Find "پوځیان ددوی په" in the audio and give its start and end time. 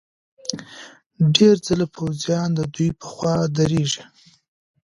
1.95-3.05